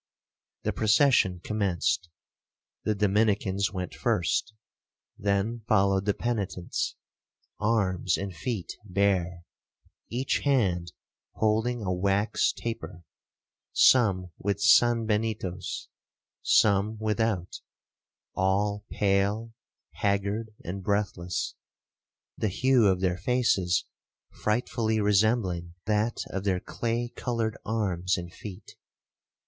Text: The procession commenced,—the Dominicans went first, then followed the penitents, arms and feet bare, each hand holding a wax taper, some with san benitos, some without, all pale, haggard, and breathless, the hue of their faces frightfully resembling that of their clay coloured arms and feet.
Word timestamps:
The 0.63 0.73
procession 0.73 1.41
commenced,—the 1.43 2.95
Dominicans 2.95 3.71
went 3.71 3.93
first, 3.93 4.55
then 5.15 5.61
followed 5.67 6.05
the 6.05 6.15
penitents, 6.15 6.95
arms 7.59 8.17
and 8.17 8.35
feet 8.35 8.71
bare, 8.83 9.43
each 10.09 10.39
hand 10.39 10.91
holding 11.33 11.83
a 11.83 11.93
wax 11.93 12.51
taper, 12.51 13.03
some 13.73 14.31
with 14.39 14.59
san 14.59 15.05
benitos, 15.05 15.87
some 16.41 16.97
without, 16.97 17.61
all 18.33 18.83
pale, 18.89 19.53
haggard, 19.91 20.49
and 20.63 20.81
breathless, 20.83 21.53
the 22.35 22.47
hue 22.49 22.87
of 22.87 23.01
their 23.01 23.17
faces 23.19 23.85
frightfully 24.31 24.99
resembling 24.99 25.75
that 25.85 26.21
of 26.31 26.43
their 26.43 26.59
clay 26.59 27.07
coloured 27.09 27.55
arms 27.67 28.17
and 28.17 28.33
feet. 28.33 28.75